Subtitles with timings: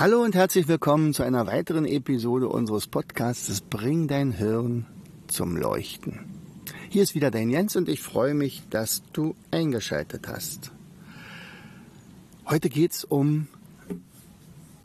[0.00, 4.86] Hallo und herzlich willkommen zu einer weiteren Episode unseres Podcasts Bring dein Hirn
[5.26, 6.20] zum Leuchten.
[6.88, 10.70] Hier ist wieder dein Jens und ich freue mich, dass du eingeschaltet hast.
[12.46, 13.48] Heute geht es um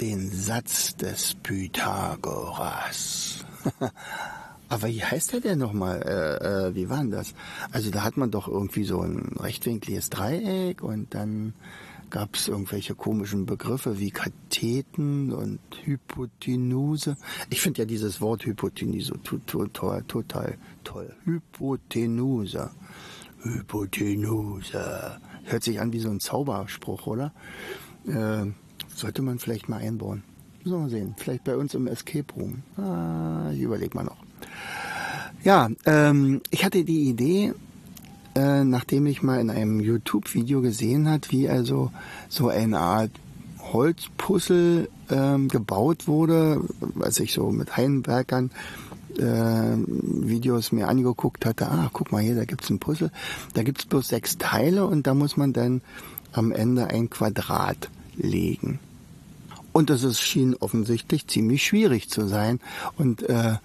[0.02, 2.66] den Satz des Pythagoras.
[4.68, 6.02] Aber wie heißt der denn nochmal?
[6.02, 7.36] Äh, äh, wie war denn das?
[7.72, 11.54] Also da hat man doch irgendwie so ein rechtwinkliges Dreieck und dann
[12.14, 17.18] gab es irgendwelche komischen Begriffe wie Katheten und Hypotenuse.
[17.50, 21.12] Ich finde ja dieses Wort Hypotenuse total, total toll.
[21.26, 22.70] Hypotenuse.
[23.42, 25.20] Hypotenuse.
[25.46, 27.34] Hört sich an wie so ein Zauberspruch, oder?
[28.06, 28.46] Äh,
[28.96, 30.24] sollte man vielleicht mal einbauen.
[30.60, 31.16] Müssen wir mal sehen.
[31.18, 32.62] Vielleicht bei uns im Escape Room.
[32.78, 34.18] Ah, ich überlege mal noch.
[35.44, 37.56] Ja, ähm, ich hatte die Idee,
[38.36, 41.92] äh, nachdem ich mal in einem YouTube-Video gesehen hat, wie also
[42.30, 43.12] so eine Art
[43.72, 48.52] Holzpuzzle ähm, gebaut wurde, was ich so mit Heimwerkern
[49.18, 51.70] äh, Videos mir angeguckt hatte.
[51.70, 53.12] Ah, guck mal hier, da gibt's ein Puzzle.
[53.54, 55.82] Da gibt's bloß sechs Teile und da muss man dann
[56.32, 58.80] am Ende ein Quadrat legen.
[59.72, 62.60] Und das ist, schien offensichtlich ziemlich schwierig zu sein.
[62.98, 63.56] Und, äh,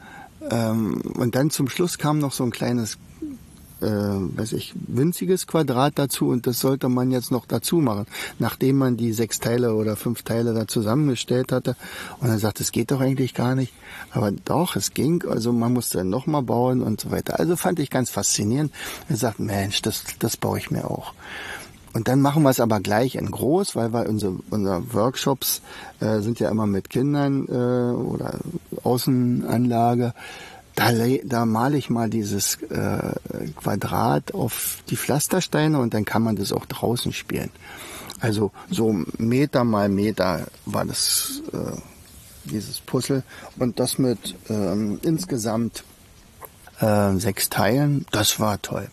[0.51, 2.99] ähm, und dann zum Schluss kam noch so ein kleines
[3.81, 8.07] äh, weiß ich, winziges Quadrat dazu und das sollte man jetzt noch dazu machen,
[8.39, 11.77] nachdem man die sechs Teile oder fünf Teile da zusammengestellt hatte.
[12.21, 13.73] Und er sagt, es geht doch eigentlich gar nicht.
[14.11, 17.39] Aber doch, es ging, also man musste dann nochmal bauen und so weiter.
[17.39, 18.73] Also fand ich ganz faszinierend.
[19.09, 21.13] Er sagt, Mensch, das, das baue ich mir auch.
[21.95, 25.63] Und dann machen wir es aber gleich in groß, weil wir unsere, unsere Workshops
[26.01, 28.39] äh, sind ja immer mit Kindern äh, oder
[28.83, 30.13] Außenanlage
[30.79, 30.93] da,
[31.25, 33.13] da male ich mal dieses äh,
[33.57, 37.51] Quadrat auf die Pflastersteine und dann kann man das auch draußen spielen.
[38.21, 41.81] Also so Meter mal Meter war das äh,
[42.45, 43.23] dieses Puzzle
[43.59, 45.85] und das mit ähm, insgesamt
[46.81, 48.89] äh, sechs Teilen, das war toll.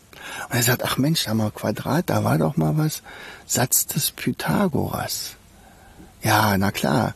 [0.49, 3.03] Und er sagt, ach Mensch, da mal Quadrat, da war doch mal was.
[3.45, 5.35] Satz des Pythagoras.
[6.23, 7.13] Ja, na klar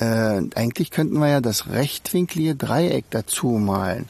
[0.00, 4.06] äh, eigentlich könnten wir ja das rechtwinklige Dreieck dazu malen.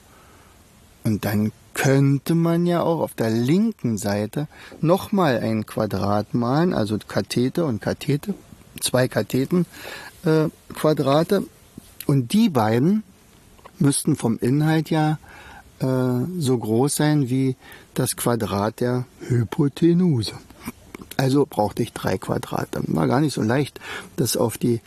[1.04, 4.48] Und dann könnte man ja auch auf der linken Seite
[4.80, 8.34] nochmal ein Quadrat malen, also Kathete und Kathete,
[8.80, 9.66] zwei Katheten
[10.24, 11.44] äh, Quadrate.
[12.06, 13.02] Und die beiden
[13.78, 15.18] müssten vom Inhalt ja
[15.80, 15.86] äh,
[16.38, 17.56] so groß sein wie
[17.94, 20.34] das Quadrat der Hypotenuse.
[21.16, 22.80] Also brauchte ich drei Quadrate.
[22.86, 23.80] War gar nicht so leicht,
[24.16, 24.80] das auf die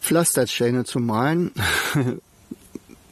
[0.00, 1.52] Pflastersteine zu malen.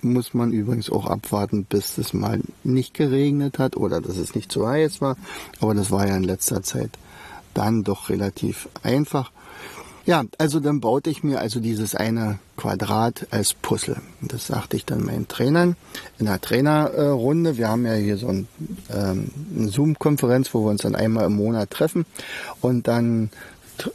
[0.00, 4.52] Muss man übrigens auch abwarten, bis es mal nicht geregnet hat oder dass es nicht
[4.52, 5.16] zu heiß war.
[5.60, 6.90] Aber das war ja in letzter Zeit
[7.54, 9.32] dann doch relativ einfach.
[10.08, 14.00] Ja, also dann baute ich mir also dieses eine Quadrat als Puzzle.
[14.22, 15.76] Das sagte ich dann meinen Trainern
[16.18, 17.58] in der Trainerrunde.
[17.58, 18.48] Wir haben ja hier so ein,
[18.90, 22.06] ähm, eine Zoom-Konferenz, wo wir uns dann einmal im Monat treffen
[22.62, 23.28] und dann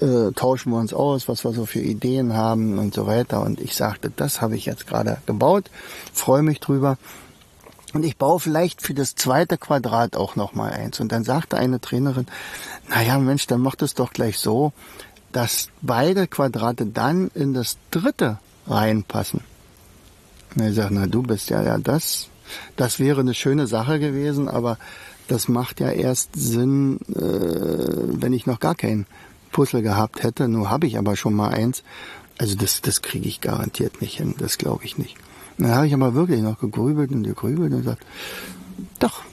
[0.02, 3.42] äh, tauschen wir uns aus, was wir so für Ideen haben und so weiter.
[3.42, 5.72] Und ich sagte, das habe ich jetzt gerade gebaut,
[6.14, 7.00] freue mich drüber.
[7.94, 11.00] Und ich baue vielleicht für das zweite Quadrat auch noch mal eins.
[11.00, 12.28] Und dann sagte eine Trainerin,
[12.88, 14.74] naja Mensch, dann macht es doch gleich so,
[15.34, 19.42] dass beide Quadrate dann in das dritte reinpassen.
[20.56, 22.30] Und ich sage, na du bist ja, ja, das,
[22.78, 24.78] das wäre eine schöne Sache gewesen, aber
[25.28, 29.06] das macht ja erst Sinn, äh, wenn ich noch gar kein
[29.52, 30.48] Puzzle gehabt hätte.
[30.48, 31.84] Nur habe ich aber schon mal eins.
[32.38, 35.16] Also das, das kriege ich garantiert nicht hin, das glaube ich nicht.
[35.58, 38.06] Und dann habe ich aber wirklich noch gegrübelt und gegrübelt und gesagt,
[39.00, 39.24] doch,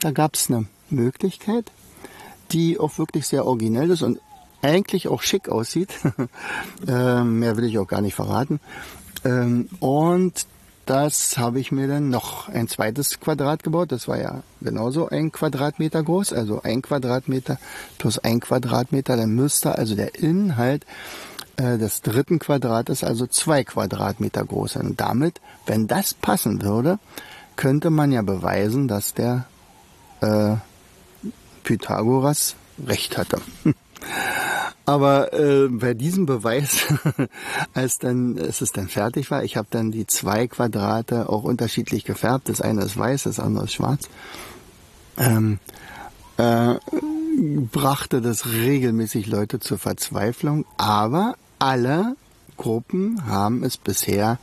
[0.00, 1.70] da gab es eine Möglichkeit,
[2.52, 4.20] die auch wirklich sehr originell ist und
[4.62, 5.90] eigentlich auch schick aussieht.
[6.88, 8.60] ähm, mehr will ich auch gar nicht verraten.
[9.24, 10.46] Ähm, und
[10.86, 13.92] das habe ich mir dann noch ein zweites Quadrat gebaut.
[13.92, 17.58] Das war ja genauso ein Quadratmeter groß, also ein Quadratmeter
[17.98, 19.16] plus ein Quadratmeter.
[19.16, 20.84] Dann müsste also der Inhalt
[21.56, 24.86] äh, des dritten Quadrates also zwei Quadratmeter groß sein.
[24.86, 26.98] Und damit, wenn das passen würde,
[27.54, 29.46] könnte man ja beweisen, dass der
[30.20, 30.56] äh,
[31.62, 32.56] Pythagoras
[32.86, 33.40] recht hatte.
[34.84, 36.82] Aber äh, bei diesem Beweis,
[37.74, 42.04] als dann als es dann fertig war, ich habe dann die zwei Quadrate auch unterschiedlich
[42.04, 42.48] gefärbt.
[42.48, 44.08] Das eine ist weiß, das andere ist schwarz.
[45.18, 45.58] Ähm,
[46.36, 46.74] äh,
[47.72, 52.16] brachte das regelmäßig Leute zur Verzweiflung, aber alle
[52.56, 54.38] Gruppen haben es bisher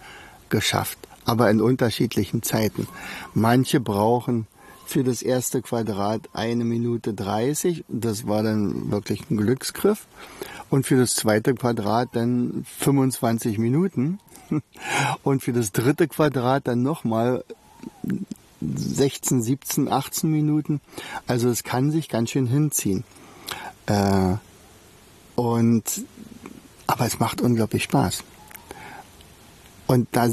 [0.50, 2.88] geschafft, aber in unterschiedlichen Zeiten.
[3.34, 4.48] Manche brauchen
[4.90, 10.08] für das erste Quadrat eine Minute 30, das war dann wirklich ein Glücksgriff.
[10.70, 14.20] Und für das zweite Quadrat dann 25 Minuten.
[15.24, 17.44] Und für das dritte Quadrat dann nochmal
[18.62, 20.82] 16, 17, 18 Minuten.
[21.28, 23.04] Also es kann sich ganz schön hinziehen.
[23.86, 24.36] Äh,
[25.36, 25.84] und
[26.86, 28.24] aber es macht unglaublich Spaß.
[29.88, 30.30] Und da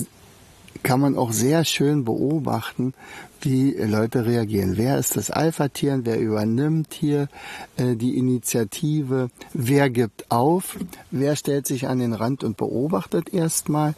[0.82, 2.94] kann man auch sehr schön beobachten,
[3.40, 4.76] wie Leute reagieren.
[4.76, 6.00] Wer ist das Alpha-Tier?
[6.04, 7.28] Wer übernimmt hier
[7.76, 9.30] äh, die Initiative?
[9.52, 10.76] Wer gibt auf?
[11.10, 13.94] Wer stellt sich an den Rand und beobachtet erstmal?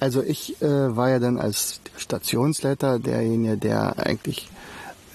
[0.00, 4.48] Also ich äh, war ja dann als Stationsleiter derjenige, der eigentlich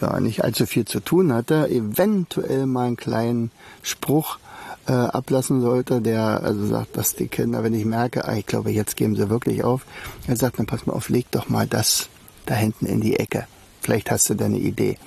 [0.01, 3.51] ja, nicht allzu viel zu tun hatte, eventuell mal einen kleinen
[3.81, 4.37] Spruch
[4.87, 8.71] äh, ablassen sollte, der also sagt, dass die Kinder, wenn ich merke, ah, ich glaube,
[8.71, 9.85] jetzt geben sie wirklich auf,
[10.27, 12.09] er sagt, dann pass mal auf, leg doch mal das
[12.45, 13.47] da hinten in die Ecke.
[13.81, 14.97] Vielleicht hast du da eine Idee.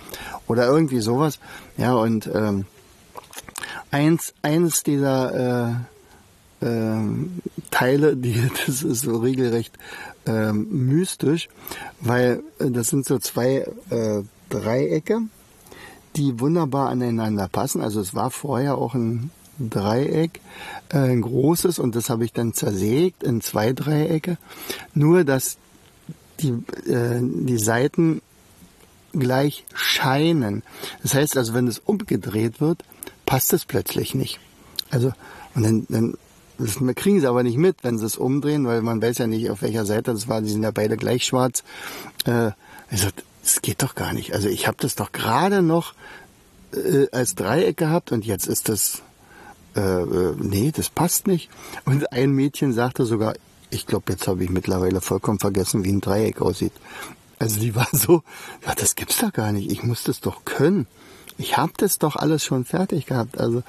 [0.46, 1.38] Oder irgendwie sowas.
[1.76, 2.66] Ja, und ähm,
[3.90, 5.78] eins, eines dieser
[6.60, 6.98] äh, äh,
[7.70, 9.76] Teile, die, das ist so regelrecht
[10.26, 11.48] äh, mystisch,
[12.00, 15.22] weil äh, das sind so zwei äh, Dreiecke,
[16.16, 17.82] die wunderbar aneinander passen.
[17.82, 20.40] Also es war vorher auch ein Dreieck,
[20.90, 24.38] äh, ein großes, und das habe ich dann zersägt in zwei Dreiecke.
[24.94, 25.58] Nur, dass
[26.40, 26.50] die,
[26.90, 28.22] äh, die Seiten
[29.12, 30.62] gleich scheinen.
[31.02, 32.84] Das heißt also, wenn es umgedreht wird,
[33.24, 34.38] passt es plötzlich nicht.
[34.90, 35.12] Also,
[35.54, 36.14] und dann, dann
[36.58, 39.50] das kriegen sie aber nicht mit, wenn sie es umdrehen, weil man weiß ja nicht,
[39.50, 40.40] auf welcher Seite das war.
[40.40, 41.64] Die sind ja beide gleich schwarz.
[42.24, 42.52] Äh,
[42.90, 43.08] also,
[43.46, 44.34] das geht doch gar nicht.
[44.34, 45.94] Also ich habe das doch gerade noch
[46.74, 49.02] äh, als Dreieck gehabt und jetzt ist das
[49.76, 51.50] äh, äh, nee, das passt nicht.
[51.84, 53.34] Und ein Mädchen sagte sogar,
[53.70, 56.72] ich glaube, jetzt habe ich mittlerweile vollkommen vergessen, wie ein Dreieck aussieht.
[57.38, 58.22] Also die war so,
[58.66, 59.70] ja, das gibt's doch gar nicht.
[59.70, 60.86] Ich muss das doch können.
[61.38, 63.38] Ich habe das doch alles schon fertig gehabt.
[63.38, 63.62] Also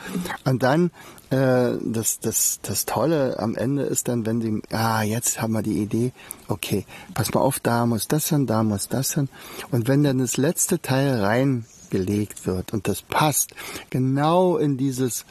[0.46, 0.92] und dann
[1.32, 5.64] äh, das das das Tolle am Ende ist dann, wenn sie ah jetzt haben wir
[5.64, 6.14] die Idee.
[6.48, 9.28] Okay, pass mal auf, da muss das hin, da muss das hin.
[9.70, 13.54] Und wenn dann das letzte Teil reingelegt wird und das passt
[13.90, 15.26] genau in dieses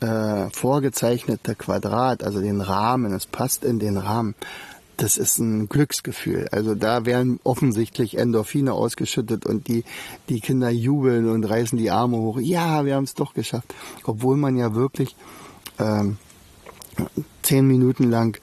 [0.00, 4.34] äh, vorgezeichnete Quadrat, also den Rahmen, es passt in den Rahmen,
[4.96, 6.48] das ist ein Glücksgefühl.
[6.52, 9.84] Also da werden offensichtlich Endorphine ausgeschüttet und die,
[10.28, 12.38] die Kinder jubeln und reißen die Arme hoch.
[12.40, 13.74] Ja, wir haben es doch geschafft.
[14.04, 15.14] Obwohl man ja wirklich
[15.78, 16.16] ähm,
[17.42, 18.40] zehn Minuten lang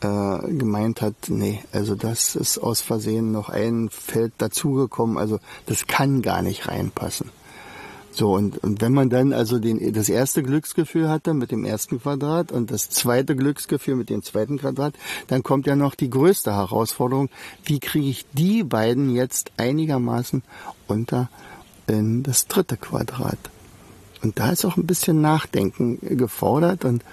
[0.00, 5.86] äh, gemeint hat, nee, also das ist aus Versehen noch ein Feld dazugekommen, also das
[5.86, 7.30] kann gar nicht reinpassen.
[8.16, 12.00] So, und, und wenn man dann also den, das erste Glücksgefühl hatte mit dem ersten
[12.00, 14.94] Quadrat und das zweite Glücksgefühl mit dem zweiten Quadrat,
[15.26, 17.28] dann kommt ja noch die größte Herausforderung.
[17.62, 20.42] Wie kriege ich die beiden jetzt einigermaßen
[20.86, 21.28] unter
[21.88, 23.50] in das dritte Quadrat?
[24.22, 27.04] Und da ist auch ein bisschen Nachdenken gefordert und,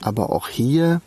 [0.00, 1.00] aber auch hier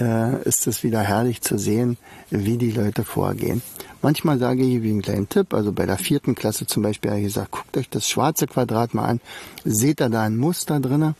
[0.00, 1.96] äh, ist es wieder herrlich zu sehen,
[2.30, 3.62] wie die Leute vorgehen.
[4.02, 7.20] Manchmal sage ich wie einen kleinen Tipp, also bei der vierten Klasse zum Beispiel habe
[7.20, 9.20] ich gesagt, guckt euch das schwarze Quadrat mal an,
[9.64, 11.14] seht ihr da ein Muster drinne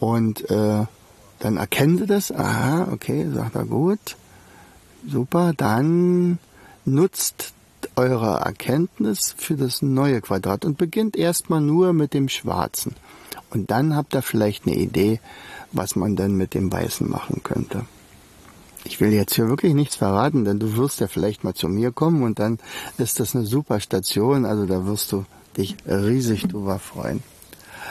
[0.00, 0.84] und äh,
[1.40, 4.16] dann erkennen sie das, aha, okay, sagt er gut,
[5.06, 6.38] super, dann
[6.86, 7.52] nutzt
[7.96, 12.96] eure Erkenntnis für das neue Quadrat und beginnt erstmal nur mit dem schwarzen.
[13.54, 15.20] Und dann habt ihr vielleicht eine Idee,
[15.72, 17.86] was man denn mit dem Weißen machen könnte.
[18.84, 21.90] Ich will jetzt hier wirklich nichts verraten, denn du wirst ja vielleicht mal zu mir
[21.90, 22.58] kommen und dann
[22.98, 25.24] ist das eine super Station, also da wirst du
[25.56, 27.22] dich riesig drüber freuen.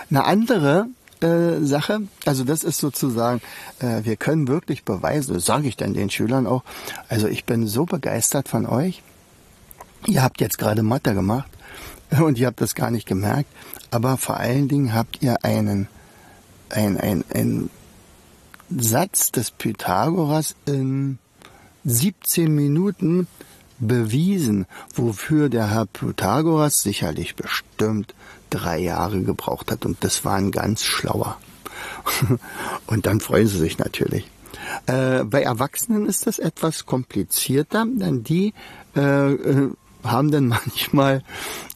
[0.10, 0.88] Eine andere
[1.22, 3.42] äh, Sache, also das ist sozusagen,
[3.80, 6.64] äh, wir können wirklich beweisen, das sage ich dann den Schülern auch,
[7.10, 9.02] also ich bin so begeistert von euch.
[10.06, 11.50] Ihr habt jetzt gerade Mathe gemacht
[12.22, 13.50] und ihr habt das gar nicht gemerkt,
[13.94, 15.88] aber vor allen Dingen habt ihr einen
[16.70, 17.70] ein, ein, ein
[18.76, 21.20] Satz des Pythagoras in
[21.86, 23.28] 17 Minuten
[23.80, 28.16] bewiesen, wofür der Herr Pythagoras sicherlich bestimmt
[28.50, 29.86] drei Jahre gebraucht hat.
[29.86, 31.38] Und das war ein ganz schlauer.
[32.88, 34.30] Und dann freuen sie sich natürlich.
[34.86, 38.54] Äh, bei Erwachsenen ist das etwas komplizierter, denn die
[38.96, 39.70] äh, äh,
[40.04, 41.24] haben dann manchmal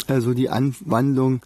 [0.07, 1.41] äh, so die Anwandlung,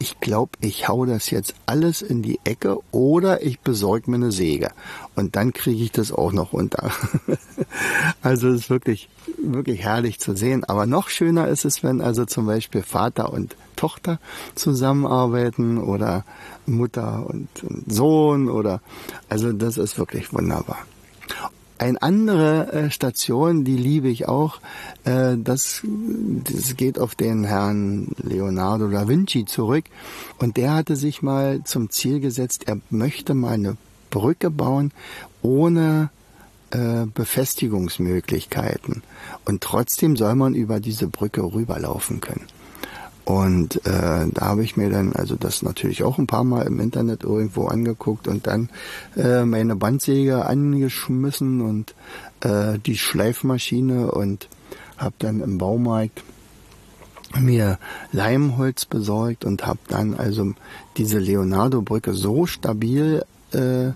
[0.00, 4.32] ich glaube, ich hau das jetzt alles in die Ecke oder ich besorge mir eine
[4.32, 4.70] Säge.
[5.14, 6.90] Und dann kriege ich das auch noch runter.
[8.22, 10.64] also es ist wirklich, wirklich herrlich zu sehen.
[10.64, 14.18] Aber noch schöner ist es, wenn also zum Beispiel Vater und Tochter
[14.54, 16.24] zusammenarbeiten oder
[16.64, 18.80] Mutter und, und Sohn oder,
[19.28, 20.78] also das ist wirklich wunderbar.
[21.80, 24.60] Eine andere äh, Station, die liebe ich auch,
[25.04, 29.86] äh, das, das geht auf den Herrn Leonardo da Vinci zurück.
[30.36, 33.78] Und der hatte sich mal zum Ziel gesetzt, er möchte mal eine
[34.10, 34.92] Brücke bauen
[35.40, 36.10] ohne
[36.70, 39.02] äh, Befestigungsmöglichkeiten.
[39.46, 42.44] Und trotzdem soll man über diese Brücke rüberlaufen können.
[43.24, 46.80] Und äh, da habe ich mir dann also das natürlich auch ein paar Mal im
[46.80, 48.70] Internet irgendwo angeguckt und dann
[49.16, 51.94] äh, meine Bandsäge angeschmissen und
[52.40, 54.48] äh, die Schleifmaschine und
[54.96, 56.22] habe dann im Baumarkt
[57.38, 57.78] mir
[58.12, 60.52] Leimholz besorgt und habe dann also
[60.96, 63.90] diese Leonardo-Brücke so stabil äh,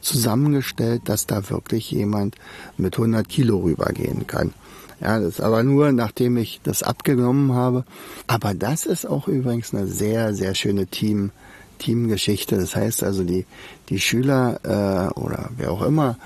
[0.00, 2.36] zusammengestellt, dass da wirklich jemand
[2.76, 4.52] mit 100 Kilo rübergehen kann.
[5.00, 7.84] Ja, das ist aber nur, nachdem ich das abgenommen habe.
[8.26, 11.30] Aber das ist auch übrigens eine sehr, sehr schöne Team,
[11.78, 12.56] Teamgeschichte.
[12.56, 13.46] Das heißt also, die,
[13.88, 16.16] die Schüler äh, oder wer auch immer,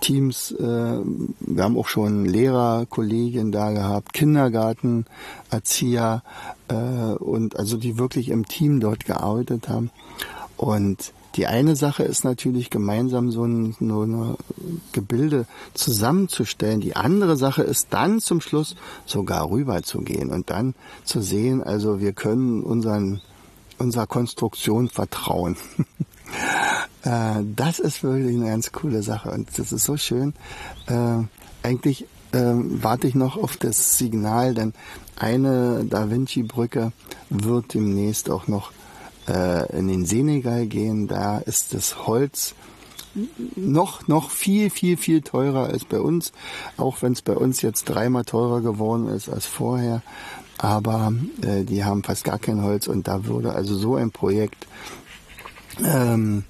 [0.00, 5.06] Teams, äh, wir haben auch schon Lehrer, Kollegien da gehabt, Kindergarten,
[5.50, 6.22] Erzieher
[6.68, 9.90] äh, und also die wirklich im Team dort gearbeitet haben.
[10.56, 14.36] Und die eine Sache ist natürlich gemeinsam so ein, so eine
[14.92, 16.80] Gebilde zusammenzustellen.
[16.80, 20.74] Die andere Sache ist dann zum Schluss sogar rüber zu gehen und dann
[21.04, 23.20] zu sehen, also wir können unseren,
[23.78, 25.56] unserer Konstruktion vertrauen.
[27.04, 30.32] Äh, das ist wirklich eine ganz coole Sache und das ist so schön.
[30.86, 31.18] Äh,
[31.62, 34.72] eigentlich ähm, warte ich noch auf das Signal, denn
[35.16, 36.92] eine Da Vinci Brücke
[37.30, 38.72] wird demnächst auch noch
[39.28, 42.54] äh, in den Senegal gehen, da ist das Holz
[43.56, 46.32] noch, noch viel, viel, viel teurer als bei uns,
[46.76, 50.02] auch wenn es bei uns jetzt dreimal teurer geworden ist als vorher.
[50.58, 51.12] Aber
[51.42, 52.86] äh, die haben fast gar kein Holz.
[52.86, 54.66] Und da würde also so ein Projekt
[55.84, 56.44] ähm,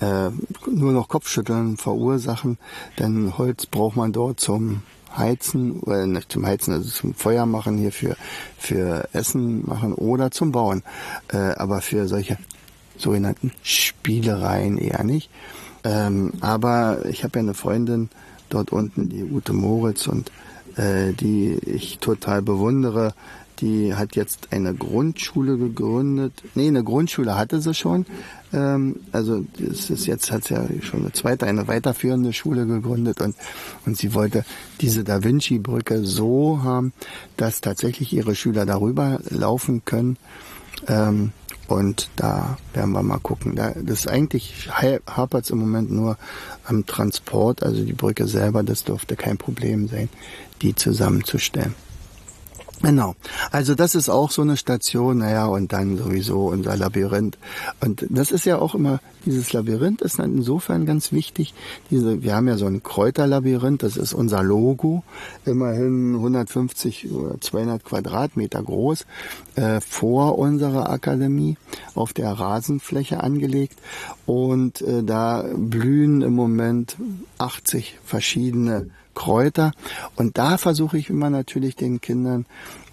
[0.00, 0.30] äh,
[0.70, 2.58] nur noch Kopfschütteln verursachen,
[2.98, 4.82] denn Holz braucht man dort zum
[5.18, 8.16] Heizen, oder nicht zum Heizen, also zum Feuer machen hier für,
[8.58, 10.82] für Essen machen oder zum Bauen.
[11.32, 12.38] Äh, aber für solche
[12.96, 15.30] sogenannten Spielereien eher nicht.
[15.84, 18.08] Ähm, aber ich habe ja eine Freundin
[18.48, 20.32] dort unten, die Ute Moritz, und
[20.76, 23.14] äh, die ich total bewundere,
[23.60, 26.42] die hat jetzt eine Grundschule gegründet.
[26.54, 28.06] Nee, eine Grundschule hatte sie schon.
[28.52, 33.20] Ähm, also das ist jetzt hat sie ja schon eine zweite, eine weiterführende Schule gegründet
[33.20, 33.36] und,
[33.84, 34.44] und sie wollte
[34.80, 36.92] diese Da Vinci-Brücke so haben,
[37.36, 40.18] dass tatsächlich ihre Schüler darüber laufen können.
[40.88, 41.32] Ähm,
[41.68, 43.56] und da werden wir mal gucken.
[43.56, 46.16] Da, das eigentlich hapert es im Moment nur
[46.64, 50.08] am Transport, also die Brücke selber, das dürfte kein Problem sein,
[50.62, 51.74] die zusammenzustellen.
[52.86, 53.16] Genau.
[53.50, 57.36] Also das ist auch so eine Station, naja, und dann sowieso unser Labyrinth.
[57.80, 61.52] Und das ist ja auch immer, dieses Labyrinth ist dann insofern ganz wichtig.
[61.90, 65.02] Diese, wir haben ja so ein Kräuterlabyrinth, das ist unser Logo,
[65.44, 69.04] immerhin 150 oder 200 Quadratmeter groß,
[69.56, 71.56] äh, vor unserer Akademie
[71.96, 73.80] auf der Rasenfläche angelegt.
[74.26, 76.96] Und äh, da blühen im Moment
[77.38, 79.72] 80 verschiedene Kräuter.
[80.14, 82.46] Und da versuche ich immer natürlich den Kindern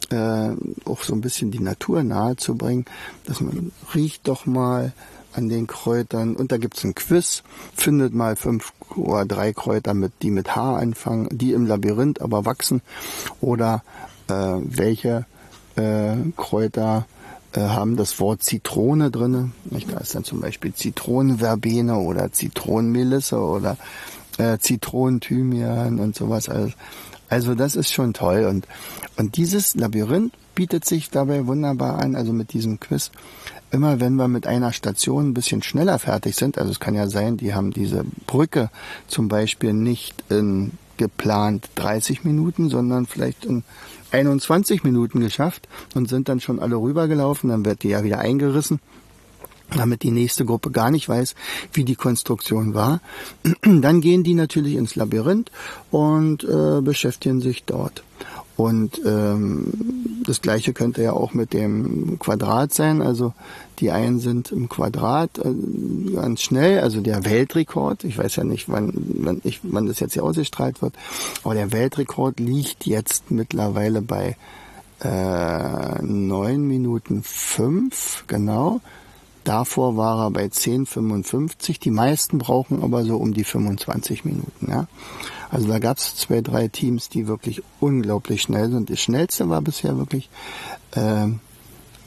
[0.09, 0.49] äh,
[0.85, 2.85] auch so ein bisschen die Natur nahe zu bringen,
[3.25, 4.93] dass man riecht doch mal
[5.33, 6.35] an den Kräutern.
[6.35, 7.43] Und da gibt's ein Quiz,
[7.75, 12.45] findet mal fünf oder drei Kräuter, mit, die mit H anfangen, die im Labyrinth aber
[12.45, 12.81] wachsen.
[13.41, 13.83] Oder
[14.27, 15.25] äh, welche
[15.75, 17.05] äh, Kräuter
[17.53, 19.51] äh, haben das Wort Zitrone drinne.
[19.65, 23.77] Da ist dann zum Beispiel Zitronenverbene oder Zitronenmelisse oder
[24.37, 26.49] äh, Zitronen, Thymian und sowas.
[26.49, 26.73] Also,
[27.29, 28.45] also das ist schon toll.
[28.45, 28.67] Und,
[29.17, 33.11] und dieses Labyrinth bietet sich dabei wunderbar an, also mit diesem Quiz.
[33.71, 37.07] Immer wenn wir mit einer Station ein bisschen schneller fertig sind, also es kann ja
[37.07, 38.69] sein, die haben diese Brücke
[39.07, 43.63] zum Beispiel nicht in geplant 30 Minuten, sondern vielleicht in
[44.11, 48.79] 21 Minuten geschafft und sind dann schon alle rübergelaufen, dann wird die ja wieder eingerissen
[49.75, 51.35] damit die nächste Gruppe gar nicht weiß,
[51.73, 53.01] wie die Konstruktion war.
[53.61, 55.51] Dann gehen die natürlich ins Labyrinth
[55.91, 58.03] und äh, beschäftigen sich dort.
[58.55, 59.73] Und ähm,
[60.25, 63.01] das gleiche könnte ja auch mit dem Quadrat sein.
[63.01, 63.33] Also
[63.79, 65.53] die einen sind im Quadrat äh,
[66.13, 68.03] ganz schnell, also der Weltrekord.
[68.03, 70.93] Ich weiß ja nicht, wann, wann, ich, wann das jetzt hier ausgestrahlt wird,
[71.43, 74.37] aber der Weltrekord liegt jetzt mittlerweile bei
[75.03, 78.81] äh, 9 Minuten 5, genau.
[79.43, 81.79] Davor war er bei 10,55.
[81.79, 84.69] Die meisten brauchen aber so um die 25 Minuten.
[84.69, 84.87] Ja.
[85.49, 88.89] Also da gab es zwei, drei Teams, die wirklich unglaublich schnell sind.
[88.89, 90.29] Das schnellste war bisher wirklich
[90.95, 91.27] äh,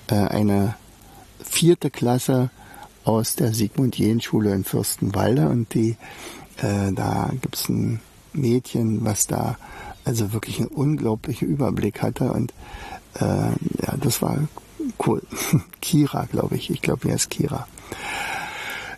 [0.09, 0.75] äh, eine
[1.45, 2.51] vierte Klasse
[3.05, 5.97] aus der Sigmund Jähn Schule in Fürstenwalde und die
[6.57, 8.01] äh, da gibt's ein
[8.33, 9.57] Mädchen, was da
[10.05, 12.53] also wirklich einen unglaublichen Überblick hatte und
[13.15, 14.39] äh, ja, das war
[15.07, 15.23] cool.
[15.81, 16.71] Kira, glaube ich.
[16.71, 17.67] Ich glaube, er ist Kira.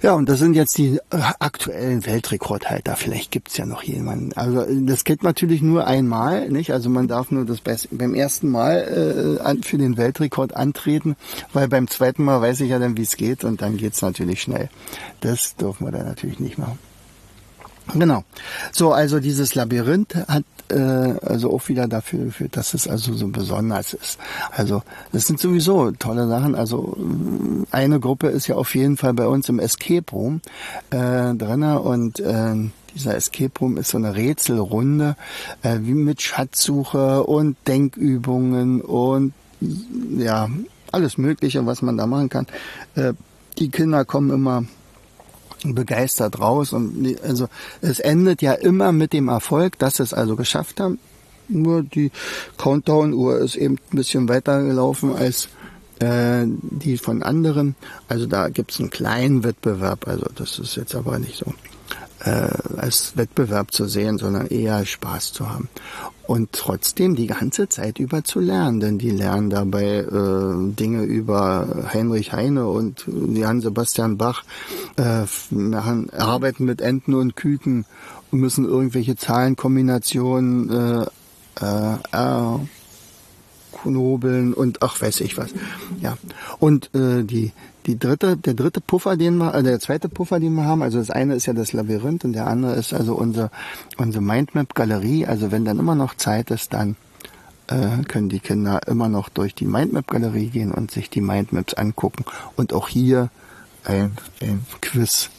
[0.01, 2.95] Ja, und das sind jetzt die äh, aktuellen Weltrekordhalter.
[2.95, 4.33] Vielleicht gibt's ja noch jemanden.
[4.35, 6.73] Also das geht natürlich nur einmal, nicht?
[6.73, 11.17] Also man darf nur das beim ersten Mal äh, für den Weltrekord antreten,
[11.53, 14.41] weil beim zweiten Mal weiß ich ja dann, wie es geht und dann geht's natürlich
[14.41, 14.69] schnell.
[15.21, 16.79] Das dürfen wir dann natürlich nicht machen.
[17.95, 18.25] Genau.
[18.73, 23.29] So, also dieses Labyrinth hat äh, also auch wieder dafür geführt, dass es also so
[23.29, 24.19] besonders ist.
[24.51, 26.55] Also das sind sowieso tolle Sachen.
[26.55, 26.97] Also
[27.71, 30.41] eine Gruppe ist ja auf jeden Fall bei uns im Escape Room
[30.91, 32.55] äh, drinne und äh,
[32.95, 35.17] dieser Escape Room ist so eine Rätselrunde,
[35.63, 39.33] äh, wie mit Schatzsuche und Denkübungen und
[40.17, 40.49] ja
[40.93, 42.47] alles Mögliche, was man da machen kann.
[42.95, 43.15] Äh,
[43.59, 44.65] die Kinder kommen immer
[45.65, 46.73] begeistert raus.
[46.73, 47.49] Und also
[47.81, 50.99] es endet ja immer mit dem Erfolg, dass sie es also geschafft haben.
[51.49, 52.11] Nur die
[52.59, 55.49] Countdown-Uhr ist eben ein bisschen weiter gelaufen als
[55.99, 57.75] äh, die von anderen.
[58.09, 60.07] Also da gibt's einen kleinen Wettbewerb.
[60.07, 61.53] Also das ist jetzt aber nicht so
[62.29, 65.69] äh, als Wettbewerb zu sehen, sondern eher Spaß zu haben.
[66.27, 71.87] Und trotzdem die ganze Zeit über zu lernen, denn die lernen dabei äh, Dinge über
[71.93, 74.45] Heinrich Heine und Johann Sebastian Bach,
[74.97, 77.87] äh, machen, arbeiten mit Enten und Küken
[78.31, 81.09] und müssen irgendwelche Zahlenkombinationen
[81.61, 82.59] äh, äh,
[83.83, 85.51] knobeln und ach weiß ich was.
[86.01, 86.19] Ja.
[86.59, 87.53] Und äh, die
[87.89, 90.99] die dritte, der dritte Puffer, den wir, äh, der zweite Puffer, den wir haben, also
[90.99, 93.51] das eine ist ja das Labyrinth und der andere ist also unsere,
[93.97, 95.27] unsere Mindmap-Galerie.
[95.27, 96.97] Also wenn dann immer noch Zeit ist, dann
[97.69, 102.27] äh, können die Kinder immer noch durch die Mindmap-Galerie gehen und sich die Mindmaps angucken
[102.57, 103.31] und auch hier
[103.85, 105.31] ein, ein Quiz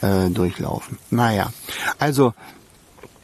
[0.00, 0.98] äh, durchlaufen.
[1.10, 1.50] Naja,
[1.98, 2.32] also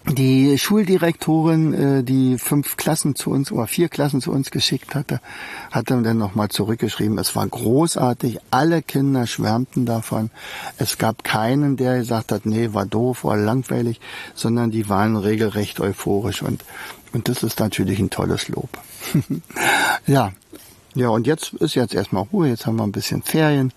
[0.06, 5.20] die Schuldirektorin, äh, die fünf Klassen zu uns oder vier Klassen zu uns geschickt hatte,
[5.70, 10.30] hat dann nochmal zurückgeschrieben, es war großartig, alle Kinder schwärmten davon.
[10.76, 14.00] Es gab keinen, der gesagt hat, nee, war doof, war langweilig,
[14.34, 16.64] sondern die waren regelrecht euphorisch und,
[17.12, 18.68] und das ist natürlich ein tolles Lob.
[20.06, 20.32] ja.
[20.96, 23.72] Ja, und jetzt ist jetzt erstmal Ruhe, jetzt haben wir ein bisschen Ferien.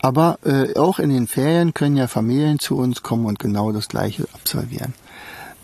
[0.00, 3.88] Aber äh, auch in den Ferien können ja Familien zu uns kommen und genau das
[3.88, 4.94] gleiche absolvieren.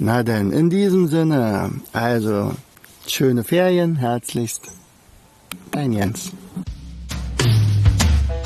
[0.00, 2.52] Na denn, in diesem Sinne, also
[3.08, 4.62] schöne Ferien, herzlichst,
[5.72, 6.30] dein Jens.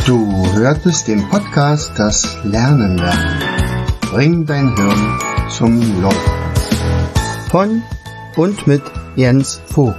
[0.06, 3.42] Du hörtest den Podcast Das Lernen lernen.
[4.10, 6.32] Bring dein Hirn zum Laufen.
[7.50, 7.82] Von
[8.36, 8.82] und mit
[9.16, 9.94] Jens Vogt,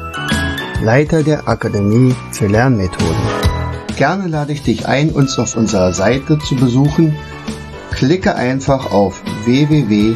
[0.82, 3.28] Leiter der Akademie für Lernmethoden.
[3.96, 7.16] Gerne lade ich dich ein, uns auf unserer Seite zu besuchen.
[7.92, 10.16] Klicke einfach auf www